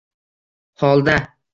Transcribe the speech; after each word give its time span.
Holda 0.79 1.17